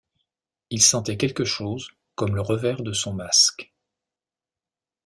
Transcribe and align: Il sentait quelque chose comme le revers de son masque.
Il 0.71 0.81
sentait 0.81 1.15
quelque 1.15 1.45
chose 1.45 1.91
comme 2.15 2.33
le 2.35 2.41
revers 2.41 2.81
de 2.81 2.91
son 2.91 3.13
masque. 3.13 3.71